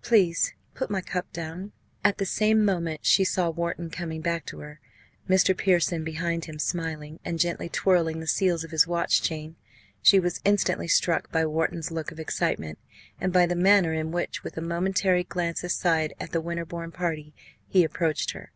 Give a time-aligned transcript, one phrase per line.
[0.00, 1.72] Please put my cup down."
[2.04, 4.78] At the same moment she saw Wharton coming back to her
[5.28, 5.56] Mr.
[5.58, 9.56] Pearson behind him, smiling, and gently twirling the seals of his watch chain.
[10.00, 12.78] She was instantly struck by Wharton's look of excitement,
[13.20, 17.34] and by the manner in which with a momentary glance aside at the Winterbourne party
[17.66, 18.52] he approached her.